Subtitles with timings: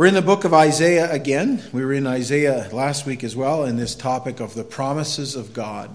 [0.00, 1.62] We're in the book of Isaiah again.
[1.74, 5.52] We were in Isaiah last week as well in this topic of the promises of
[5.52, 5.90] God.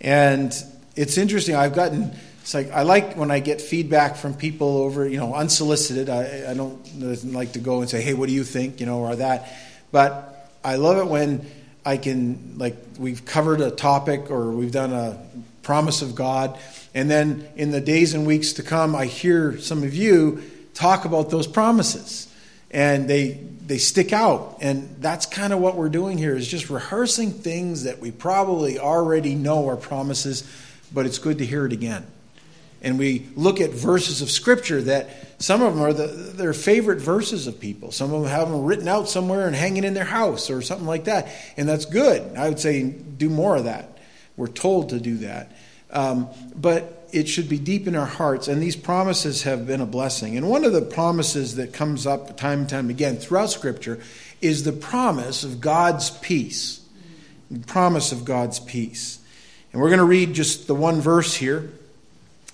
[0.00, 0.54] And
[0.94, 1.56] it's interesting.
[1.56, 2.12] I've gotten,
[2.42, 6.08] it's like, I like when I get feedback from people over, you know, unsolicited.
[6.08, 9.00] I, I don't like to go and say, hey, what do you think, you know,
[9.00, 9.52] or that.
[9.90, 11.44] But I love it when
[11.84, 15.20] I can, like, we've covered a topic or we've done a
[15.64, 16.56] promise of God.
[16.94, 20.40] And then in the days and weeks to come, I hear some of you
[20.72, 22.27] talk about those promises
[22.70, 24.58] and they they stick out.
[24.60, 28.78] And that's kind of what we're doing here is just rehearsing things that we probably
[28.78, 30.42] already know are promises
[30.92, 32.06] but it's good to hear it again.
[32.80, 37.00] And we look at verses of scripture that some of them are the, their favorite
[37.00, 37.90] verses of people.
[37.90, 40.86] Some of them have them written out somewhere and hanging in their house or something
[40.86, 42.36] like that and that's good.
[42.36, 43.98] I would say do more of that.
[44.36, 45.52] We're told to do that.
[45.90, 49.86] Um, but it should be deep in our hearts, and these promises have been a
[49.86, 50.36] blessing.
[50.36, 54.00] And one of the promises that comes up time and time again throughout Scripture
[54.40, 56.80] is the promise of God's peace.
[57.50, 59.18] The promise of God's peace.
[59.72, 61.70] And we're going to read just the one verse here.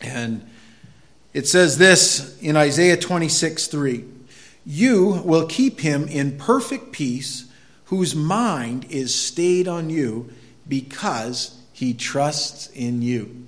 [0.00, 0.48] And
[1.32, 4.04] it says this in Isaiah 26 3
[4.64, 7.46] You will keep him in perfect peace,
[7.86, 10.30] whose mind is stayed on you,
[10.68, 13.46] because he trusts in you.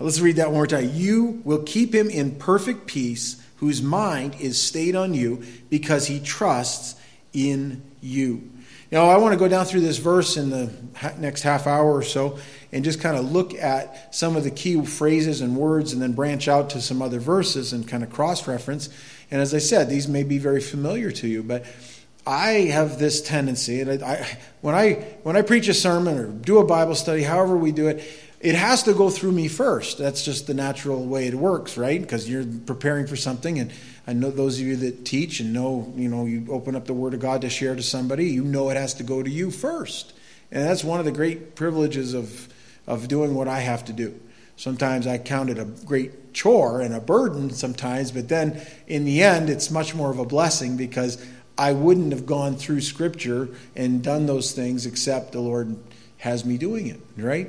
[0.00, 0.90] Let's read that one more time.
[0.92, 6.20] You will keep him in perfect peace, whose mind is stayed on you, because he
[6.20, 6.96] trusts
[7.32, 8.50] in you.
[8.90, 10.72] Now, I want to go down through this verse in the
[11.18, 12.38] next half hour or so
[12.70, 16.12] and just kind of look at some of the key phrases and words and then
[16.12, 18.88] branch out to some other verses and kind of cross reference.
[19.30, 21.64] And as I said, these may be very familiar to you, but
[22.26, 24.92] I have this tendency, and I, I, when I
[25.24, 28.02] when I preach a sermon or do a Bible study, however we do it,
[28.44, 29.96] it has to go through me first.
[29.96, 31.98] That's just the natural way it works, right?
[31.98, 33.72] Because you're preparing for something, and
[34.06, 36.92] I know those of you that teach and know, you know, you open up the
[36.92, 39.50] Word of God to share to somebody, you know it has to go to you
[39.50, 40.12] first,
[40.52, 42.48] and that's one of the great privileges of
[42.86, 44.20] of doing what I have to do.
[44.56, 49.22] Sometimes I count it a great chore and a burden sometimes, but then in the
[49.22, 51.24] end, it's much more of a blessing because
[51.56, 55.78] I wouldn't have gone through Scripture and done those things except the Lord
[56.18, 57.48] has me doing it, right?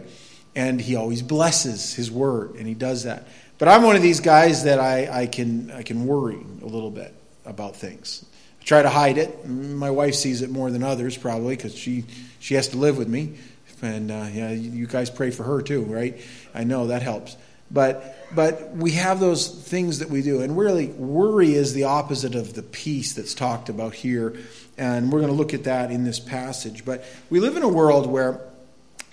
[0.55, 3.27] And he always blesses his word, and he does that.
[3.57, 6.91] But I'm one of these guys that I, I can I can worry a little
[6.91, 7.13] bit
[7.45, 8.25] about things.
[8.61, 9.47] I try to hide it.
[9.47, 12.05] My wife sees it more than others, probably, because she
[12.39, 13.37] she has to live with me.
[13.81, 16.19] And uh, yeah, you guys pray for her too, right?
[16.53, 17.37] I know that helps.
[17.69, 22.35] But but we have those things that we do, and really, worry is the opposite
[22.35, 24.37] of the peace that's talked about here,
[24.77, 26.85] and we're going to look at that in this passage.
[26.85, 28.41] But we live in a world where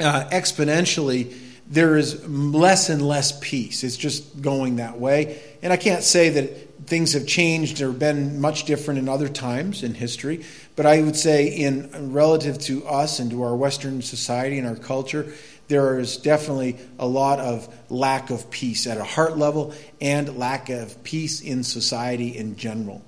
[0.00, 1.36] uh, exponentially,
[1.66, 3.84] there is less and less peace.
[3.84, 5.40] It's just going that way.
[5.62, 9.82] And I can't say that things have changed or been much different in other times
[9.82, 10.44] in history,
[10.76, 14.76] but I would say, in relative to us and to our Western society and our
[14.76, 15.32] culture,
[15.68, 20.68] there is definitely a lot of lack of peace at a heart level and lack
[20.68, 23.02] of peace in society in general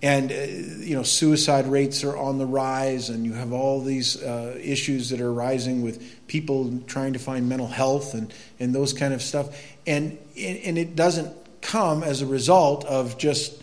[0.00, 4.22] and uh, you know suicide rates are on the rise and you have all these
[4.22, 8.92] uh, issues that are rising with people trying to find mental health and, and those
[8.92, 9.48] kind of stuff.
[9.86, 13.60] And and it doesn't come as a result of just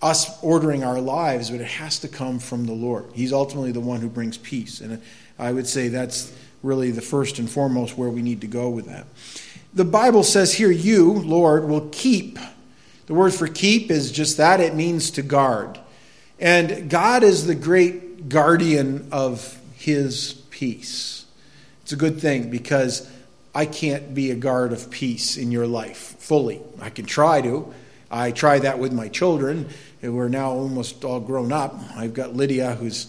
[0.00, 3.04] us ordering our lives but it has to come from the lord.
[3.12, 4.80] He's ultimately the one who brings peace.
[4.80, 5.02] And
[5.38, 6.32] i would say that's
[6.62, 9.06] really the first and foremost where we need to go with that.
[9.74, 12.38] The bible says here you lord will keep
[13.06, 15.78] the word for keep is just that it means to guard.
[16.38, 21.24] And God is the great guardian of his peace.
[21.82, 23.08] It's a good thing because
[23.54, 26.60] I can't be a guard of peace in your life fully.
[26.80, 27.72] I can try to.
[28.10, 29.68] I try that with my children
[30.00, 31.74] who are now almost all grown up.
[31.96, 33.06] I've got Lydia who's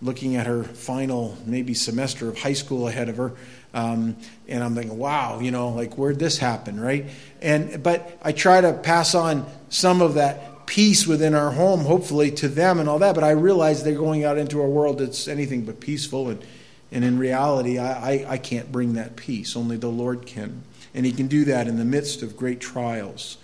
[0.00, 3.32] looking at her final maybe semester of high school ahead of her.
[3.74, 4.16] Um,
[4.48, 7.06] and I'm thinking, wow, you know, like where'd this happen, right?
[7.42, 12.30] And but I try to pass on some of that peace within our home, hopefully,
[12.30, 13.14] to them and all that.
[13.14, 16.42] But I realize they're going out into a world that's anything but peaceful, and
[16.90, 19.56] and in reality, I, I, I can't bring that peace.
[19.56, 20.62] Only the Lord can,
[20.94, 23.36] and He can do that in the midst of great trials.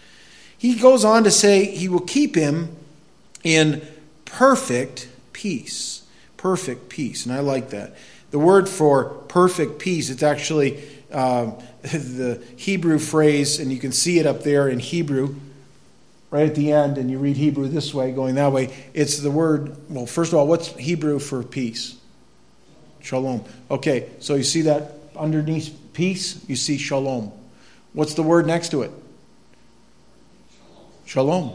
[0.56, 2.76] He goes on to say He will keep him
[3.42, 3.82] in
[4.24, 6.04] perfect peace,
[6.36, 7.94] perfect peace, and I like that.
[8.34, 10.82] The word for perfect peace, it's actually
[11.12, 11.52] uh,
[11.82, 15.36] the Hebrew phrase, and you can see it up there in Hebrew,
[16.32, 18.74] right at the end, and you read Hebrew this way, going that way.
[18.92, 21.94] It's the word, well, first of all, what's Hebrew for peace?
[22.98, 23.44] Shalom.
[23.70, 27.30] Okay, so you see that underneath peace, you see shalom.
[27.92, 28.90] What's the word next to it?
[31.04, 31.52] Shalom.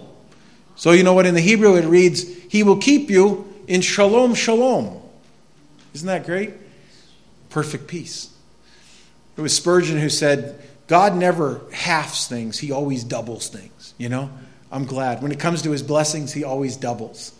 [0.77, 4.33] So you know what in the Hebrew it reads, He will keep you in shalom,
[4.33, 5.01] shalom.
[5.93, 6.53] Isn't that great?
[7.49, 8.29] Perfect peace.
[9.37, 13.93] It was Spurgeon who said, God never halves things, he always doubles things.
[13.97, 14.29] You know?
[14.71, 15.21] I'm glad.
[15.21, 17.33] When it comes to his blessings, he always doubles.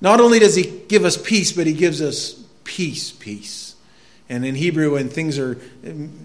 [0.00, 2.32] Not only does he give us peace, but he gives us
[2.64, 3.76] peace, peace.
[4.28, 5.60] And in Hebrew, when things are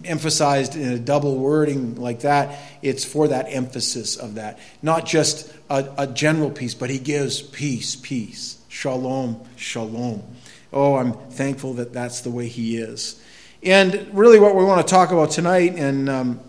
[0.06, 4.60] emphasized in a double wording like that, it's for that emphasis of that.
[4.82, 8.62] Not just a, a general peace, but he gives peace, peace.
[8.70, 10.24] Shalom, shalom.
[10.74, 13.22] Oh, I'm thankful that that's the way he is.
[13.64, 16.40] And really, what we want to talk about tonight, and um,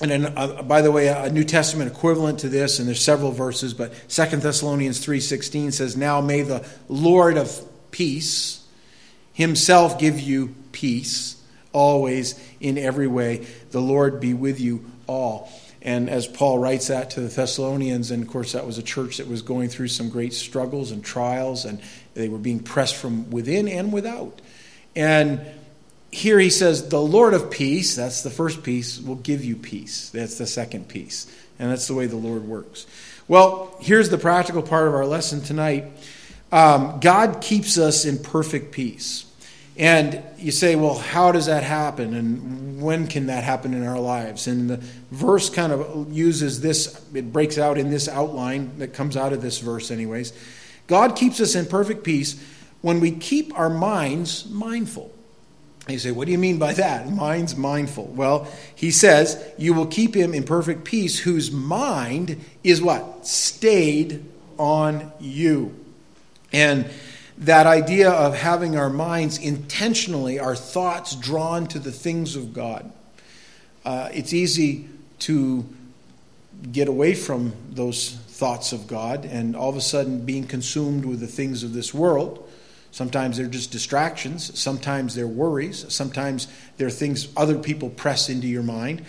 [0.00, 3.74] and uh, by the way, a New Testament equivalent to this, and there's several verses,
[3.74, 7.60] but Second Thessalonians 3.16 says, Now may the Lord of
[7.90, 8.64] peace
[9.32, 11.42] himself give you peace,
[11.72, 13.46] always, in every way.
[13.70, 15.50] The Lord be with you all.
[15.82, 19.16] And as Paul writes that to the Thessalonians, and of course, that was a church
[19.16, 21.80] that was going through some great struggles and trials, and
[22.18, 24.40] they were being pressed from within and without.
[24.94, 25.40] And
[26.10, 30.10] here he says, The Lord of peace, that's the first piece, will give you peace.
[30.10, 31.32] That's the second piece.
[31.58, 32.86] And that's the way the Lord works.
[33.26, 35.84] Well, here's the practical part of our lesson tonight
[36.50, 39.26] um, God keeps us in perfect peace.
[39.76, 42.14] And you say, well, how does that happen?
[42.14, 44.48] And when can that happen in our lives?
[44.48, 44.78] And the
[45.12, 49.40] verse kind of uses this, it breaks out in this outline that comes out of
[49.40, 50.32] this verse, anyways.
[50.88, 52.42] God keeps us in perfect peace
[52.80, 55.14] when we keep our minds mindful.
[55.88, 57.10] You say, what do you mean by that?
[57.10, 58.06] Mind's mindful.
[58.06, 63.26] Well, he says, you will keep him in perfect peace whose mind is what?
[63.26, 64.24] Stayed
[64.58, 65.74] on you.
[66.52, 66.90] And
[67.38, 72.90] that idea of having our minds intentionally, our thoughts drawn to the things of God.
[73.84, 74.88] Uh, it's easy
[75.20, 75.64] to
[76.70, 81.18] get away from those thoughts of God and all of a sudden being consumed with
[81.18, 82.48] the things of this world.
[82.92, 84.56] Sometimes they're just distractions.
[84.56, 85.92] Sometimes they're worries.
[85.92, 86.46] Sometimes
[86.76, 89.04] they're things other people press into your mind.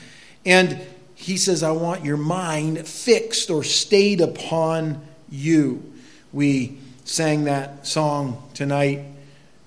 [0.47, 0.81] And
[1.13, 4.99] he says, I want your mind fixed or stayed upon
[5.29, 5.93] you.
[6.33, 9.01] We sang that song tonight,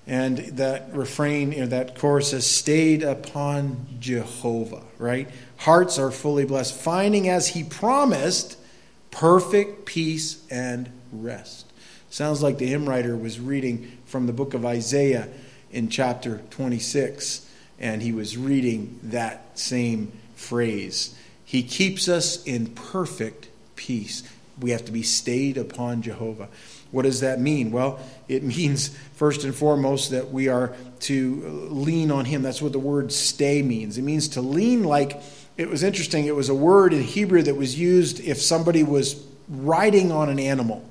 [0.05, 5.29] and that refrain, you know, that chorus says, stayed upon Jehovah, right?
[5.55, 8.57] Hearts are fully blessed, finding as he promised
[9.13, 11.71] perfect peace and rest.
[12.09, 15.29] Sounds like the hymn writer was reading from the book of Isaiah
[15.71, 17.49] in chapter 26,
[17.79, 21.15] and he was reading that same phrase.
[21.45, 24.23] He keeps us in perfect peace.
[24.59, 26.49] We have to be stayed upon Jehovah.
[26.91, 27.71] What does that mean?
[27.71, 32.41] Well, it means, first and foremost, that we are to lean on Him.
[32.41, 33.97] That's what the word stay means.
[33.97, 35.21] It means to lean like,
[35.57, 39.23] it was interesting, it was a word in Hebrew that was used if somebody was
[39.47, 40.83] riding on an animal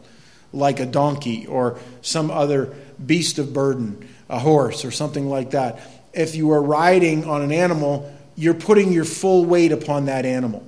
[0.53, 2.75] like a donkey or some other
[3.05, 5.81] beast of burden, a horse or something like that.
[6.13, 10.65] If you are riding on an animal, you're putting your full weight upon that animal.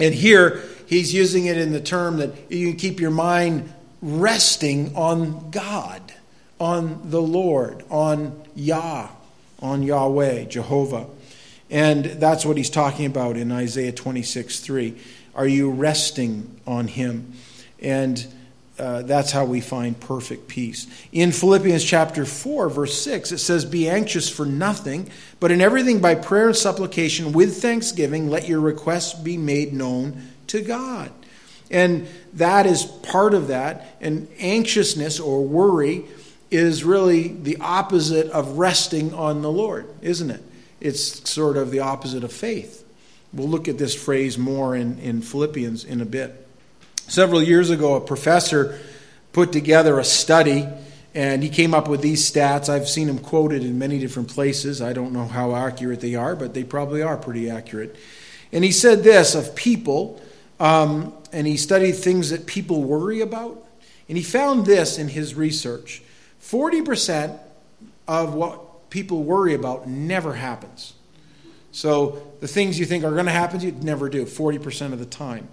[0.00, 4.96] And here, he's using it in the term that you can keep your mind resting
[4.96, 6.00] on God,
[6.58, 9.08] on the Lord, on Yah,
[9.60, 11.06] on Yahweh, Jehovah.
[11.72, 14.94] And that's what he's talking about in Isaiah 26 3.
[15.34, 17.32] Are you resting on him?
[17.80, 18.24] And
[18.78, 20.86] uh, that's how we find perfect peace.
[21.12, 25.08] In Philippians chapter 4, verse 6, it says, Be anxious for nothing,
[25.40, 30.20] but in everything by prayer and supplication with thanksgiving, let your requests be made known
[30.48, 31.10] to God.
[31.70, 33.96] And that is part of that.
[34.02, 36.04] And anxiousness or worry
[36.50, 40.42] is really the opposite of resting on the Lord, isn't it?
[40.82, 42.84] It's sort of the opposite of faith.
[43.32, 46.44] We'll look at this phrase more in, in Philippians in a bit.
[47.06, 48.80] Several years ago, a professor
[49.32, 50.66] put together a study
[51.14, 52.68] and he came up with these stats.
[52.68, 54.82] I've seen them quoted in many different places.
[54.82, 57.94] I don't know how accurate they are, but they probably are pretty accurate.
[58.50, 60.20] And he said this of people,
[60.58, 63.64] um, and he studied things that people worry about.
[64.08, 66.02] And he found this in his research
[66.42, 67.38] 40%
[68.08, 68.60] of what
[68.92, 70.92] people worry about never happens.
[71.72, 74.98] So the things you think are going to happen to you never do, 40% of
[74.98, 75.48] the time.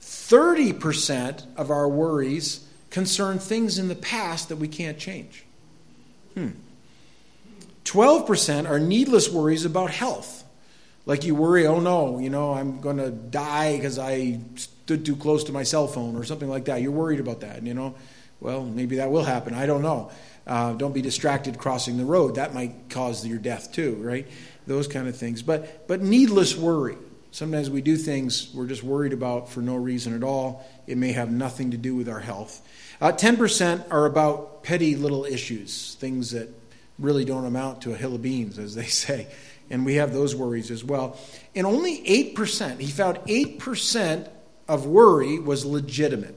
[0.00, 5.44] 30% of our worries concern things in the past that we can't change.
[6.32, 6.48] Hmm.
[7.84, 10.42] 12% are needless worries about health.
[11.04, 15.16] Like you worry, oh no, you know, I'm going to die because I stood too
[15.16, 16.80] close to my cell phone or something like that.
[16.80, 17.94] You're worried about that, you know.
[18.40, 19.52] Well, maybe that will happen.
[19.52, 20.10] I don't know.
[20.46, 22.36] Uh, don't be distracted crossing the road.
[22.36, 24.26] That might cause your death too, right?
[24.66, 25.42] Those kind of things.
[25.42, 26.96] But but needless worry.
[27.32, 30.66] Sometimes we do things we're just worried about for no reason at all.
[30.86, 32.66] It may have nothing to do with our health.
[33.00, 36.48] Uh, 10% are about petty little issues, things that
[36.98, 39.28] really don't amount to a hill of beans, as they say.
[39.70, 41.16] And we have those worries as well.
[41.54, 42.02] And only
[42.34, 44.28] 8%, he found 8%
[44.68, 46.36] of worry was legitimate.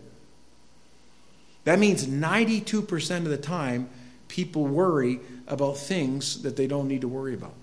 [1.66, 3.90] That means 92% of the time,
[4.28, 7.54] people worry about things that they don't need to worry about.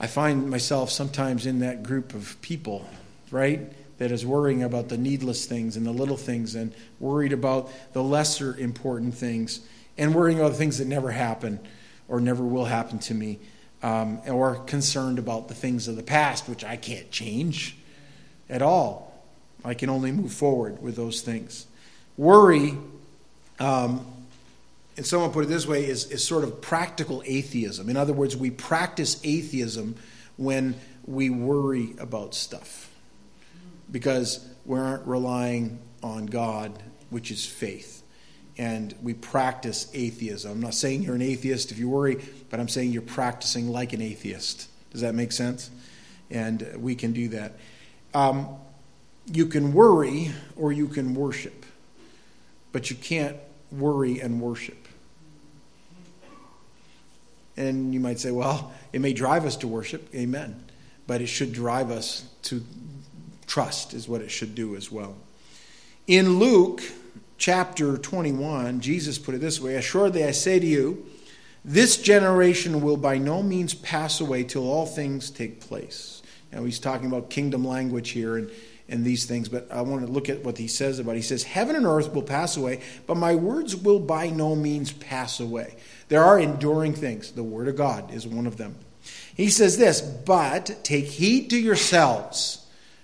[0.00, 2.84] I find myself sometimes in that group of people,
[3.30, 7.70] right, that is worrying about the needless things and the little things and worried about
[7.92, 9.60] the lesser important things
[9.96, 11.60] and worrying about the things that never happen
[12.08, 13.38] or never will happen to me
[13.82, 17.76] um, or concerned about the things of the past, which I can't change
[18.48, 19.12] at all.
[19.64, 21.66] I can only move forward with those things.
[22.16, 22.76] Worry,
[23.58, 24.06] um,
[24.96, 27.88] and someone put it this way, is, is sort of practical atheism.
[27.88, 29.96] In other words, we practice atheism
[30.36, 30.74] when
[31.06, 32.90] we worry about stuff
[33.90, 38.02] because we aren't relying on God, which is faith.
[38.58, 40.52] And we practice atheism.
[40.52, 43.94] I'm not saying you're an atheist if you worry, but I'm saying you're practicing like
[43.94, 44.68] an atheist.
[44.90, 45.70] Does that make sense?
[46.30, 47.54] And we can do that.
[48.12, 48.48] Um,
[49.32, 51.64] you can worry or you can worship
[52.72, 53.36] but you can't
[53.70, 54.88] worry and worship.
[57.56, 60.64] And you might say, well, it may drive us to worship, amen,
[61.06, 62.62] but it should drive us to
[63.46, 65.14] trust, is what it should do as well.
[66.06, 66.82] In Luke
[67.36, 71.06] chapter 21, Jesus put it this way Assuredly, I say to you,
[71.64, 76.22] this generation will by no means pass away till all things take place.
[76.52, 78.50] Now, he's talking about kingdom language here, and
[78.92, 81.12] and these things, but I want to look at what he says about.
[81.12, 81.16] It.
[81.16, 84.92] He says, "Heaven and earth will pass away, but my words will by no means
[84.92, 85.74] pass away."
[86.08, 87.32] There are enduring things.
[87.32, 88.76] The word of God is one of them.
[89.34, 92.58] He says this, "But take heed to yourselves."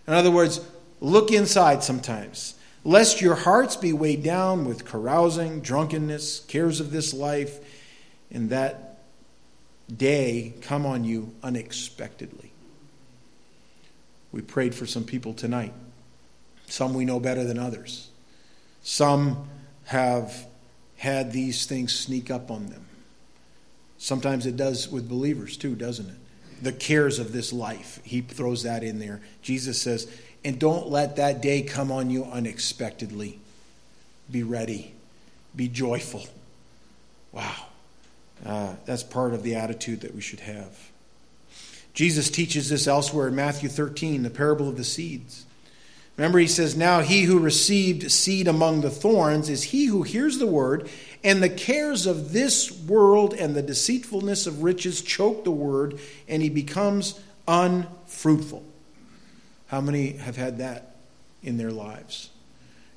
[0.07, 0.61] In other words,
[1.01, 2.55] look inside sometimes,
[2.85, 7.59] lest your hearts be weighed down with carousing, drunkenness, cares of this life,
[8.31, 8.99] and that
[9.95, 12.48] day come on you unexpectedly.
[14.33, 15.73] We prayed for some people tonight.
[16.67, 18.11] Some we know better than others.
[18.83, 19.49] Some
[19.85, 20.47] have
[20.97, 22.87] had these things sneak up on them.
[23.97, 26.17] Sometimes it does with believers too, doesn't it?
[26.63, 28.01] The cares of this life.
[28.05, 29.21] He throws that in there.
[29.43, 30.09] Jesus says,
[30.45, 33.39] and don't let that day come on you unexpectedly.
[34.31, 34.93] Be ready,
[35.57, 36.27] be joyful.
[37.33, 37.67] Wow.
[38.45, 40.91] Uh, that's part of the attitude that we should have.
[41.99, 45.45] Jesus teaches this elsewhere in Matthew 13, the parable of the seeds.
[46.17, 50.39] Remember, he says, Now he who received seed among the thorns is he who hears
[50.39, 50.89] the word,
[51.25, 56.41] and the cares of this world and the deceitfulness of riches choke the word, and
[56.41, 58.63] he becomes unfruitful.
[59.67, 60.95] How many have had that
[61.43, 62.31] in their lives?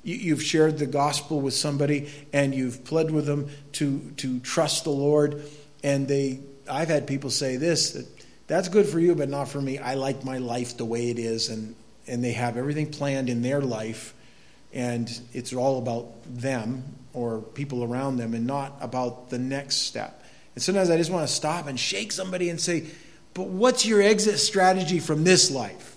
[0.04, 4.90] You've shared the gospel with somebody and you've pled with them to, to trust the
[4.90, 5.42] Lord,
[5.82, 6.38] and they
[6.70, 8.21] I've had people say this that
[8.52, 9.78] that's good for you, but not for me.
[9.78, 11.74] I like my life the way it is, and,
[12.06, 14.12] and they have everything planned in their life,
[14.74, 20.22] and it's all about them or people around them and not about the next step.
[20.54, 22.84] And sometimes I just want to stop and shake somebody and say,
[23.32, 25.96] But what's your exit strategy from this life?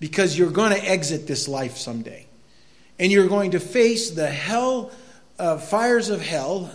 [0.00, 2.26] Because you're going to exit this life someday.
[2.98, 4.90] And you're going to face the hell,
[5.38, 6.72] uh, fires of hell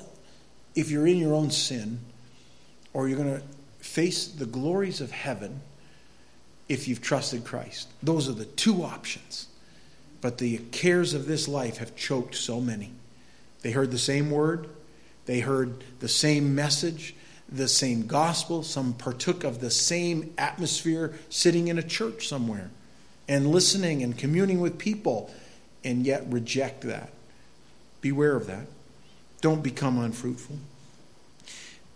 [0.76, 2.00] if you're in your own sin,
[2.94, 3.44] or you're going to
[3.88, 5.62] face the glories of heaven
[6.68, 7.88] if you've trusted Christ.
[8.04, 9.48] Those are the two options.
[10.20, 12.92] But the cares of this life have choked so many.
[13.62, 14.68] They heard the same word,
[15.26, 17.16] they heard the same message,
[17.50, 18.62] the same gospel.
[18.64, 22.70] Some partook of the same atmosphere sitting in a church somewhere
[23.28, 25.30] and listening and communing with people,
[25.84, 27.12] and yet reject that.
[28.02, 28.68] Beware of that.
[29.42, 30.58] Don't become unfruitful.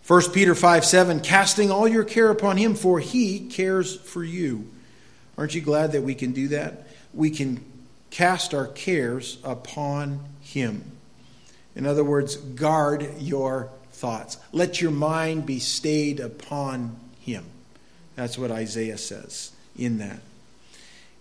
[0.06, 4.68] 1 Peter 5 7, casting all your care upon him, for he cares for you.
[5.38, 6.86] Aren't you glad that we can do that?
[7.14, 7.64] We can
[8.10, 10.84] cast our cares upon him.
[11.74, 14.36] In other words, guard your thoughts.
[14.52, 17.44] Let your mind be stayed upon him.
[18.16, 20.20] That's what Isaiah says in that.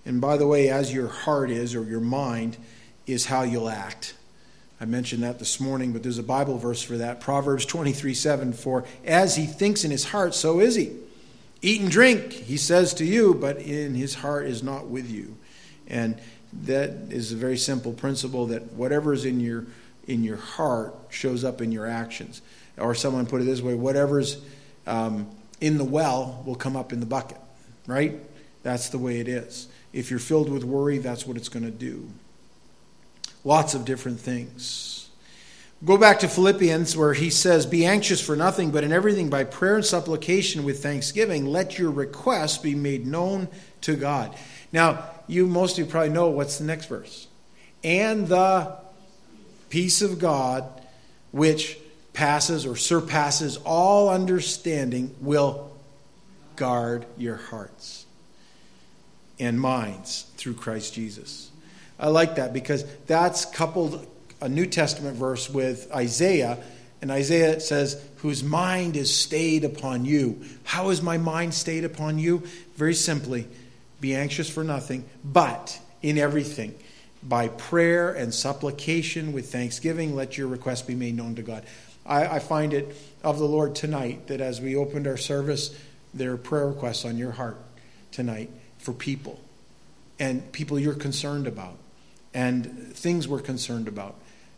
[0.06, 2.58] And by the way, as your heart is, or your mind,
[3.06, 4.16] is how you'll act.
[4.82, 7.22] I mentioned that this morning, but there's a Bible verse for that.
[7.22, 10.94] Proverbs 23 7 For as he thinks in his heart, so is he.
[11.62, 15.38] Eat and drink, he says to you, but in his heart is not with you.
[15.88, 16.20] And
[16.64, 19.68] that is a very simple principle that whatever is in your
[20.08, 22.42] in your heart shows up in your actions.
[22.80, 24.42] Or someone put it this way: whatever's
[24.88, 27.38] um, in the well will come up in the bucket.
[27.86, 28.20] Right?
[28.64, 29.68] That's the way it is.
[29.94, 32.10] If you're filled with worry, that's what it's going to do.
[33.44, 35.10] Lots of different things.
[35.84, 39.44] Go back to Philippians where he says, Be anxious for nothing, but in everything by
[39.44, 43.48] prayer and supplication with thanksgiving, let your requests be made known
[43.82, 44.36] to God.
[44.72, 47.28] Now, you most of you probably know what's the next verse.
[47.84, 48.78] And the
[49.70, 50.66] peace of God,
[51.32, 51.80] which
[52.14, 55.72] passes or surpasses all understanding, will
[56.58, 58.06] guard your hearts
[59.40, 61.51] and minds through Christ Jesus.
[62.02, 64.08] I like that because that's coupled
[64.42, 66.58] a New Testament verse with Isaiah.
[67.00, 70.44] And Isaiah says, Whose mind is stayed upon you.
[70.64, 72.44] How is my mind stayed upon you?
[72.76, 73.48] Very simply,
[74.02, 76.74] be anxious for nothing, but in everything,
[77.22, 81.64] by prayer and supplication with thanksgiving, let your requests be made known to God.
[82.04, 85.78] I, I find it of the Lord tonight that as we opened our service,
[86.16, 87.58] there are prayer requests on your heart
[88.12, 89.40] tonight for people
[90.20, 91.78] and people you're concerned about
[92.34, 94.16] and things we're concerned about.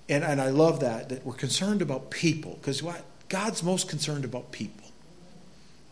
[0.10, 3.04] And, and I love that, that we're concerned about people because what?
[3.30, 4.88] God's most concerned about people.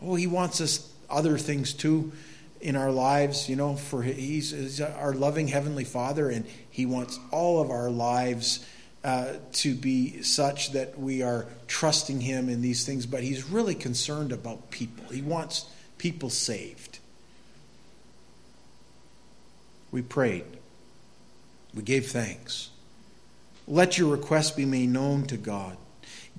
[0.00, 2.12] Oh, He wants us other things too
[2.60, 7.18] in our lives, you know, for He's, he's our loving Heavenly Father and He wants
[7.30, 8.64] all of our lives
[9.04, 13.74] uh, to be such that we are trusting Him in these things, but He's really
[13.74, 15.04] concerned about people.
[15.12, 15.66] He wants
[15.98, 17.00] people saved.
[19.90, 20.44] We prayed,
[21.74, 22.70] we gave thanks.
[23.66, 25.76] Let your request be made known to God.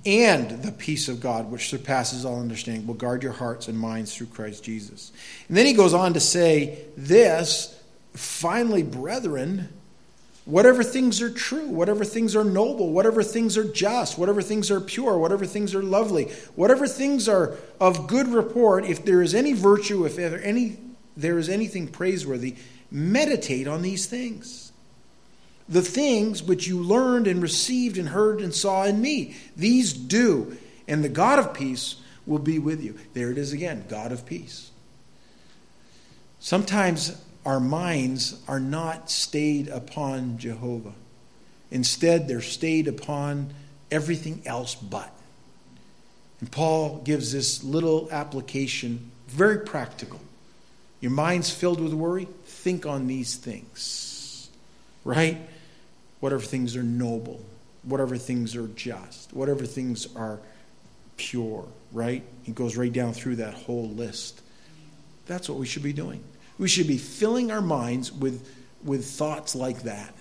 [0.06, 4.14] And the peace of God, which surpasses all understanding, will guard your hearts and minds
[4.14, 5.12] through Christ Jesus.
[5.48, 7.80] And then he goes on to say this
[8.12, 9.70] finally, brethren,
[10.44, 14.80] whatever things are true, whatever things are noble, whatever things are just, whatever things are
[14.80, 16.24] pure, whatever things are lovely,
[16.54, 20.76] whatever things are of good report, if there is any virtue, if there, any,
[21.16, 22.56] there is anything praiseworthy,
[22.90, 24.63] meditate on these things
[25.68, 29.36] the things which you learned and received and heard and saw in me.
[29.56, 30.56] These do,
[30.86, 32.98] and the God of peace will be with you.
[33.14, 34.70] There it is again God of peace.
[36.38, 40.94] Sometimes our minds are not stayed upon Jehovah,
[41.70, 43.54] instead, they're stayed upon
[43.90, 45.10] everything else but.
[46.40, 50.20] And Paul gives this little application, very practical.
[51.00, 54.50] Your mind's filled with worry, think on these things.
[55.04, 55.38] Right?
[56.24, 57.38] Whatever things are noble,
[57.82, 60.40] whatever things are just, whatever things are
[61.18, 62.22] pure, right?
[62.44, 64.40] He goes right down through that whole list.
[65.26, 66.24] That's what we should be doing.
[66.56, 68.50] We should be filling our minds with,
[68.82, 70.14] with thoughts like that,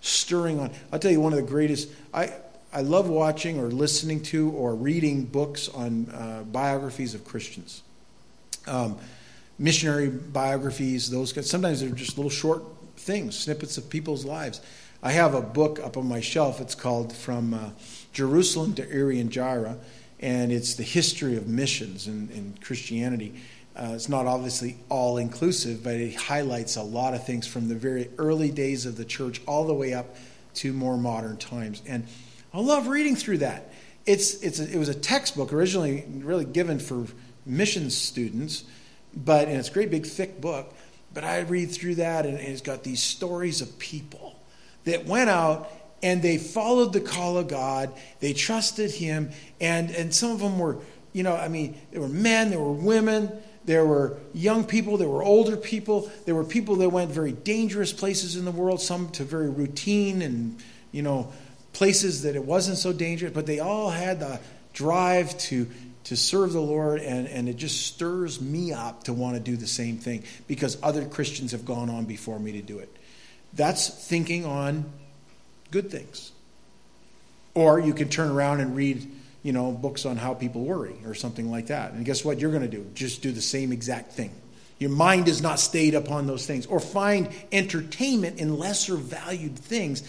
[0.00, 0.70] stirring on.
[0.92, 1.88] I'll tell you one of the greatest.
[2.14, 2.34] I,
[2.72, 7.82] I love watching or listening to or reading books on uh, biographies of Christians.
[8.68, 8.96] Um,
[9.58, 12.62] missionary biographies, those sometimes they're just little short
[12.96, 14.60] things, snippets of people's lives.
[15.04, 16.60] I have a book up on my shelf.
[16.60, 17.70] It's called From uh,
[18.12, 19.76] Jerusalem to Irian
[20.20, 23.34] and it's the history of missions in, in Christianity.
[23.74, 27.74] Uh, it's not obviously all inclusive, but it highlights a lot of things from the
[27.74, 30.14] very early days of the church all the way up
[30.54, 31.82] to more modern times.
[31.84, 32.06] And
[32.54, 33.72] I love reading through that.
[34.06, 37.06] It's, it's a, it was a textbook originally really given for
[37.44, 38.62] missions students,
[39.16, 40.72] but and it's a great big thick book.
[41.12, 44.36] But I read through that, and it's got these stories of people
[44.84, 45.70] that went out
[46.02, 47.92] and they followed the call of God.
[48.20, 49.30] They trusted Him.
[49.60, 50.78] And, and some of them were,
[51.12, 53.30] you know, I mean, there were men, there were women,
[53.64, 57.92] there were young people, there were older people, there were people that went very dangerous
[57.92, 61.32] places in the world, some to very routine and, you know,
[61.72, 64.40] places that it wasn't so dangerous, but they all had the
[64.72, 65.68] drive to
[66.04, 69.56] to serve the Lord, and, and it just stirs me up to want to do
[69.56, 72.94] the same thing because other Christians have gone on before me to do it.
[73.52, 74.90] That's thinking on
[75.70, 76.32] good things.
[77.54, 79.10] Or you can turn around and read,
[79.42, 81.92] you know, books on how people worry or something like that.
[81.92, 82.86] And guess what you're going to do?
[82.94, 84.30] Just do the same exact thing.
[84.78, 86.66] Your mind is not stayed upon those things.
[86.66, 90.02] Or find entertainment in lesser valued things.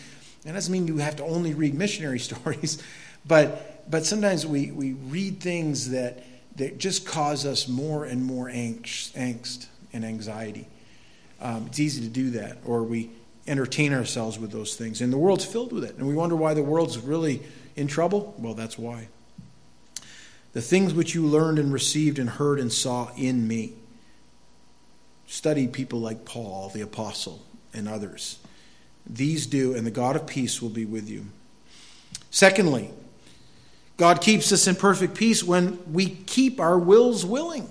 [0.44, 2.82] That doesn't mean you have to only read missionary stories,
[3.26, 6.24] but but sometimes we, we read things that
[6.56, 10.68] that just cause us more and more angst, angst and anxiety.
[11.42, 13.10] Um, it's easy to do that, or we
[13.48, 15.02] entertain ourselves with those things.
[15.02, 15.96] And the world's filled with it.
[15.98, 17.42] And we wonder why the world's really
[17.76, 18.34] in trouble.
[18.38, 19.08] Well, that's why.
[20.54, 23.74] The things which you learned and received and heard and saw in me.
[25.28, 28.38] Study people like Paul, the apostle, and others.
[29.06, 31.26] These do, and the God of peace will be with you.
[32.30, 32.92] Secondly,
[33.98, 37.70] God keeps us in perfect peace when we keep our wills willing.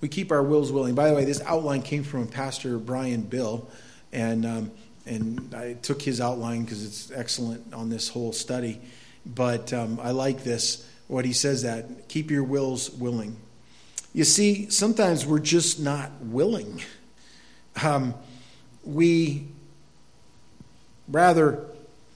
[0.00, 0.94] We keep our wills willing.
[0.94, 3.66] By the way, this outline came from Pastor Brian Bill.
[4.14, 4.70] And um,
[5.06, 8.80] and I took his outline because it's excellent on this whole study.
[9.26, 13.36] But um, I like this, what he says that keep your wills willing.
[14.14, 16.80] You see, sometimes we're just not willing.
[17.82, 18.14] Um,
[18.84, 19.48] we
[21.08, 21.64] rather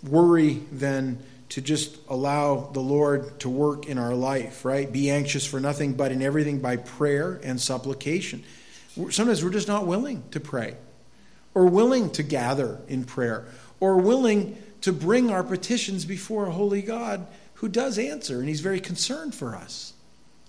[0.08, 1.18] worry than
[1.50, 4.90] to just allow the Lord to work in our life, right?
[4.90, 8.44] Be anxious for nothing, but in everything by prayer and supplication.
[9.10, 10.76] Sometimes we're just not willing to pray,
[11.58, 13.44] or willing to gather in prayer,
[13.80, 18.60] or willing to bring our petitions before a holy God who does answer, and He's
[18.60, 19.92] very concerned for us.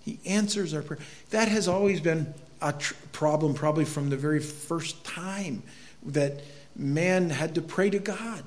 [0.06, 1.00] He answers our prayer.
[1.32, 5.63] That has always been a tr- problem, probably from the very first time
[6.04, 6.41] that
[6.76, 8.43] man had to pray to God.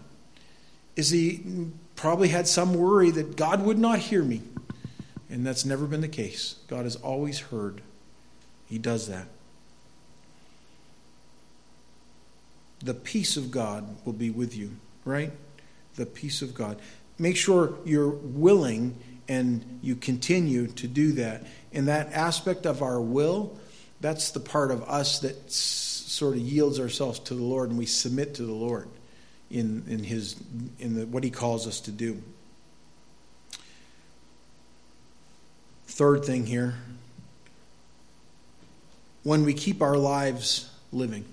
[0.95, 1.43] Is he
[1.97, 4.41] probably had some worry that God would not hear me.
[5.29, 6.57] And that's never been the case.
[6.69, 7.81] God has always heard.
[8.67, 9.27] He does that.
[12.83, 15.31] The peace of God will be with you, right?
[15.97, 16.79] The peace of God.
[17.19, 21.47] Make sure you're willing and you continue to do that.
[21.73, 23.57] And that aspect of our will,
[24.01, 27.87] that's the part of us that sort of yields ourselves to the Lord and we
[27.87, 28.89] submit to the Lord
[29.51, 30.37] in, in, his,
[30.79, 32.23] in the, what he calls us to do.
[35.87, 36.75] Third thing here
[39.23, 41.25] when we keep our lives living.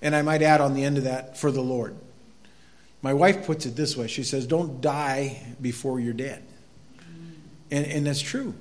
[0.00, 1.96] And I might add on the end of that, for the Lord.
[3.02, 6.42] My wife puts it this way she says, Don't die before you're dead.
[7.70, 8.54] And, and that's true.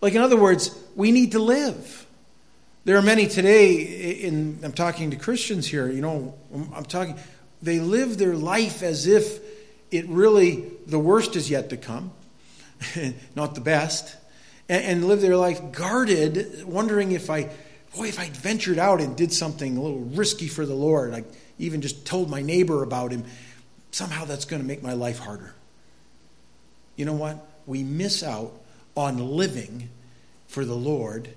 [0.00, 2.06] Like, in other words, we need to live.
[2.84, 6.34] There are many today, in, I'm talking to Christians here, you know,
[6.74, 7.18] I'm talking,
[7.60, 9.38] they live their life as if
[9.90, 12.12] it really, the worst is yet to come,
[13.36, 14.16] not the best,
[14.68, 17.50] and, and, live their life guarded, wondering if I,
[17.94, 21.24] boy, if I ventured out and did something a little risky for the Lord, I
[21.58, 23.24] even just told my neighbor about him,
[23.90, 25.54] somehow that's going to make my life harder.
[26.96, 27.46] You know what?
[27.66, 28.52] We miss out
[28.96, 29.88] on living
[30.46, 31.28] for the Lord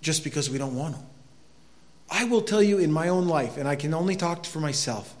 [0.00, 1.02] just because we don't want to.
[2.10, 5.14] I will tell you in my own life, and I can only talk for myself,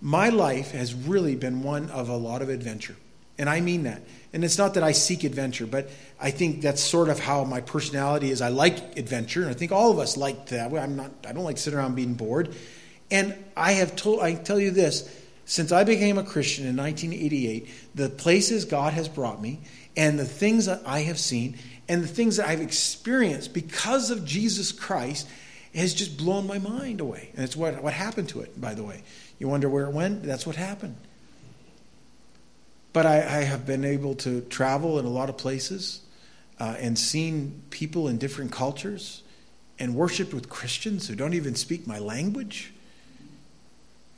[0.00, 2.96] my life has really been one of a lot of adventure.
[3.38, 4.02] And I mean that.
[4.32, 5.88] And it's not that I seek adventure, but
[6.20, 8.40] I think that's sort of how my personality is.
[8.42, 10.72] I like adventure, and I think all of us like that.
[10.72, 12.54] I'm not I don't like sitting around being bored.
[13.10, 15.08] And I have told I tell you this,
[15.44, 19.60] since I became a Christian in 1988, the places God has brought me
[19.96, 21.56] and the things that I have seen
[21.88, 25.28] and the things that I've experienced because of Jesus Christ
[25.74, 27.30] has just blown my mind away.
[27.34, 29.02] And it's what, what happened to it, by the way.
[29.38, 30.22] You wonder where it went?
[30.22, 30.96] That's what happened.
[32.96, 36.00] But I, I have been able to travel in a lot of places
[36.58, 39.22] uh, and seen people in different cultures
[39.78, 42.72] and worshiped with Christians who don't even speak my language.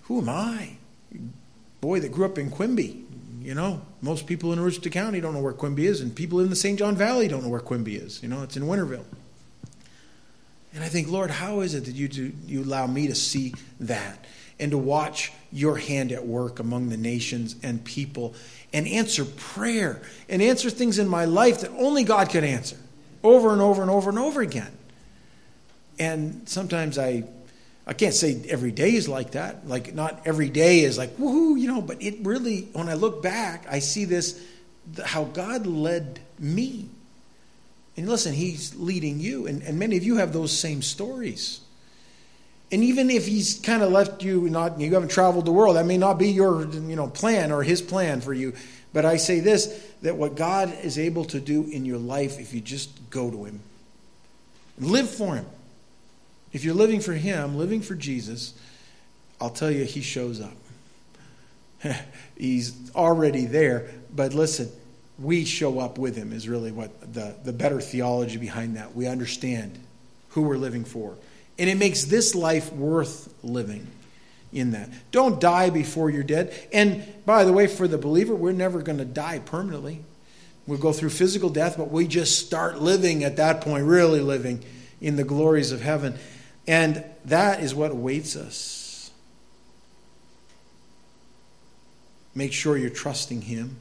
[0.02, 0.76] Who am I?
[1.80, 3.04] Boy that grew up in Quimby.
[3.42, 6.48] You know, most people in Aroostook County don't know where Quimby is, and people in
[6.48, 6.78] the St.
[6.78, 8.22] John Valley don't know where Quimby is.
[8.22, 9.06] You know, it's in Winterville.
[10.72, 13.54] And I think, Lord, how is it that you, do, you allow me to see
[13.80, 14.24] that
[14.60, 18.34] and to watch your hand at work among the nations and people
[18.72, 22.76] and answer prayer and answer things in my life that only God could answer
[23.22, 24.72] over and over and over and over again?
[25.98, 27.24] And sometimes I
[27.88, 29.66] I can't say every day is like that.
[29.66, 33.22] Like, not every day is like, woohoo, you know, but it really, when I look
[33.22, 34.38] back, I see this,
[35.02, 36.90] how God led me.
[37.96, 39.46] And listen, He's leading you.
[39.46, 41.60] And, and many of you have those same stories.
[42.70, 45.86] And even if He's kind of left you, not you haven't traveled the world, that
[45.86, 48.54] may not be your you know, plan or His plan for you.
[48.92, 52.54] But I say this that what God is able to do in your life if
[52.54, 53.60] you just go to Him,
[54.78, 55.46] live for Him
[56.52, 58.54] if you're living for Him, living for Jesus,
[59.40, 60.56] I'll tell you, He shows up.
[62.36, 63.90] He's already there.
[64.14, 64.70] But listen,
[65.18, 68.94] we show up with Him, is really what the, the better theology behind that.
[68.94, 69.78] We understand
[70.30, 71.16] who we're living for.
[71.58, 73.86] And it makes this life worth living
[74.52, 74.90] in that.
[75.10, 76.54] Don't die before you're dead.
[76.72, 80.04] And by the way, for the believer, we're never going to die permanently.
[80.66, 84.62] We'll go through physical death, but we just start living at that point, really living
[85.00, 86.18] in the glories of heaven.
[86.66, 89.10] And that is what awaits us.
[92.34, 93.76] Make sure you're trusting Him.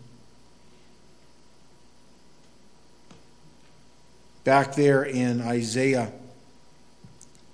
[4.44, 6.12] Back there in Isaiah,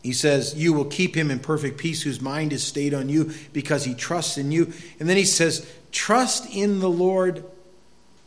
[0.04, 3.32] he says, You will keep him in perfect peace whose mind is stayed on you
[3.54, 4.72] because he trusts in you.
[5.00, 7.44] And then he says, Trust in the Lord.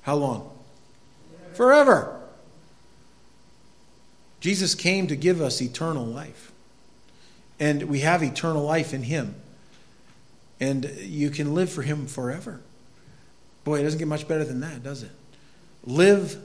[0.02, 0.50] How long?
[1.52, 2.18] Forever.
[4.40, 6.52] Jesus came to give us eternal life
[7.58, 9.34] and we have eternal life in Him.
[10.58, 12.60] and you can live for Him forever.
[13.64, 15.10] Boy, it doesn't get much better than that, does it?
[15.84, 16.42] Live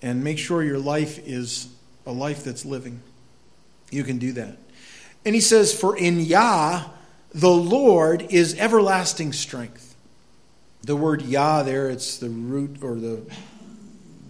[0.00, 1.68] and make sure your life is
[2.06, 3.02] a life that's living.
[3.90, 4.56] You can do that.
[5.24, 6.84] And he says, For in Yah,
[7.34, 9.94] the Lord is everlasting strength.
[10.82, 13.22] The word Yah there, it's the root or the,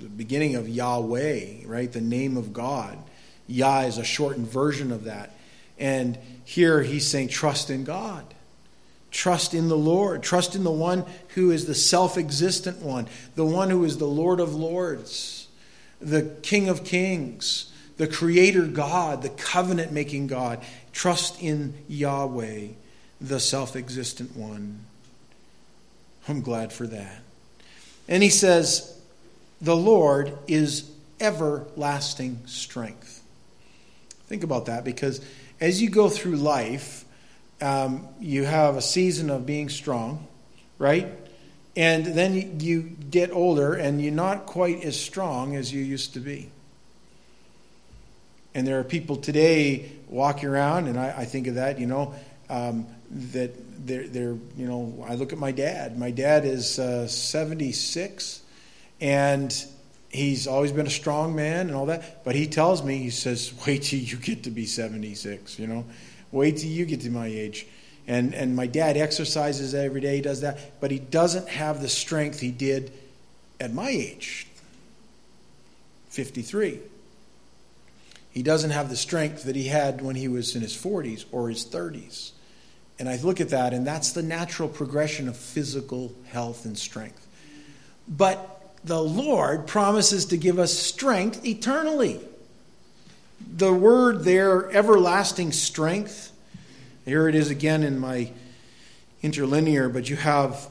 [0.01, 1.91] the beginning of Yahweh, right?
[1.93, 2.99] The name of God.
[3.47, 5.37] Yah is a shortened version of that.
[5.79, 8.25] And here he's saying, trust in God.
[9.11, 10.23] Trust in the Lord.
[10.23, 14.07] Trust in the one who is the self existent one, the one who is the
[14.07, 15.49] Lord of lords,
[16.01, 20.65] the King of kings, the Creator God, the covenant making God.
[20.91, 22.69] Trust in Yahweh,
[23.21, 24.87] the self existent one.
[26.27, 27.21] I'm glad for that.
[28.09, 28.99] And he says,
[29.61, 33.23] The Lord is everlasting strength.
[34.29, 35.21] Think about that because
[35.61, 37.05] as you go through life,
[37.61, 40.27] um, you have a season of being strong,
[40.79, 41.07] right?
[41.77, 46.21] And then you get older and you're not quite as strong as you used to
[46.21, 46.51] be.
[48.55, 52.15] And there are people today walking around, and I, I think of that, you know,
[52.49, 55.99] um, that they're, they're, you know, I look at my dad.
[55.99, 58.43] My dad is uh, 76,
[59.01, 59.67] and
[60.11, 62.25] he's always been a strong man and all that.
[62.25, 65.85] But he tells me, he says, wait till you get to be 76, you know,
[66.33, 67.67] wait till you get to my age.
[68.07, 71.89] And, and my dad exercises every day, he does that, but he doesn't have the
[71.89, 72.93] strength he did
[73.61, 74.49] at my age,
[76.09, 76.81] 53.
[78.31, 81.49] He doesn't have the strength that he had when he was in his 40s or
[81.49, 82.31] his 30s.
[82.99, 87.27] And I look at that, and that's the natural progression of physical health and strength.
[88.07, 92.21] But the Lord promises to give us strength eternally.
[93.57, 96.31] The word there, everlasting strength,
[97.07, 98.31] here it is again in my
[99.23, 100.69] interlinear, but you have,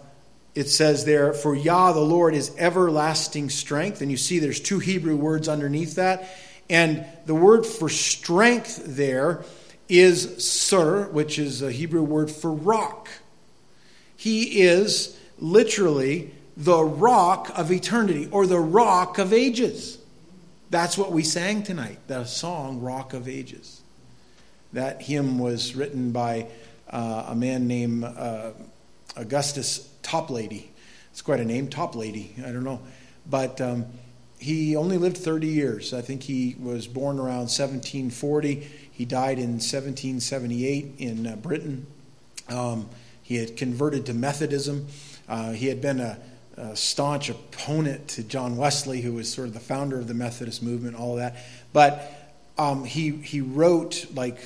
[0.55, 4.01] it says there, for Yah the Lord is everlasting strength.
[4.01, 6.29] And you see there's two Hebrew words underneath that.
[6.69, 9.43] And the word for strength there
[9.87, 13.09] is sur, which is a Hebrew word for rock.
[14.15, 19.97] He is literally the rock of eternity or the rock of ages.
[20.69, 23.81] That's what we sang tonight, the song Rock of Ages.
[24.73, 26.45] That hymn was written by
[26.91, 28.51] uh, a man named uh,
[29.15, 30.67] Augustus Toplady.
[31.11, 32.45] It's quite a name, Toplady.
[32.45, 32.81] I don't know.
[33.27, 33.87] But um,
[34.39, 35.93] he only lived 30 years.
[35.93, 38.55] I think he was born around 1740.
[38.91, 41.85] He died in 1778 in uh, Britain.
[42.47, 42.89] Um,
[43.21, 44.87] he had converted to Methodism.
[45.27, 46.17] Uh, he had been a,
[46.57, 50.63] a, staunch opponent to John Wesley, who was sort of the founder of the Methodist
[50.63, 51.35] movement, all of that.
[51.73, 52.09] But
[52.57, 54.39] um, he, he wrote like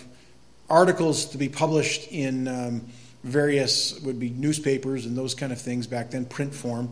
[0.69, 2.81] articles to be published in um,
[3.23, 6.91] various, would be newspapers and those kind of things back then, print form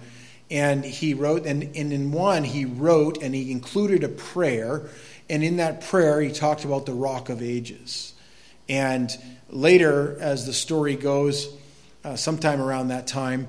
[0.52, 4.90] and he wrote, and, and in one, he wrote and he included a prayer.
[5.30, 8.14] And in that prayer, he talked about the rock of ages.
[8.68, 9.10] And
[9.50, 11.56] later, as the story goes,
[12.04, 13.48] uh, sometime around that time,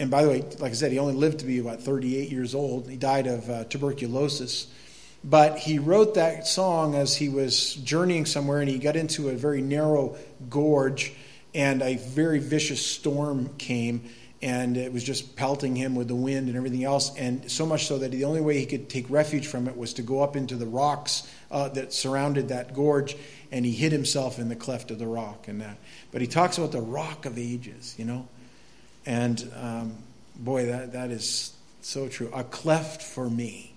[0.00, 2.56] and by the way, like I said, he only lived to be about 38 years
[2.56, 2.90] old.
[2.90, 4.66] He died of uh, tuberculosis.
[5.22, 9.34] But he wrote that song as he was journeying somewhere, and he got into a
[9.34, 10.16] very narrow
[10.50, 11.12] gorge,
[11.54, 14.10] and a very vicious storm came
[14.42, 17.16] and it was just pelting him with the wind and everything else.
[17.16, 19.94] And so much so that the only way he could take refuge from it was
[19.94, 23.16] to go up into the rocks uh, that surrounded that gorge,
[23.52, 25.76] and he hid himself in the cleft of the rock and that.
[26.10, 28.28] But he talks about the rock of ages, you know,
[29.06, 29.94] and um,
[30.36, 32.30] boy, that that is so true.
[32.34, 33.74] A cleft for me,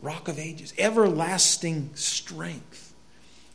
[0.00, 2.94] rock of ages, everlasting strength.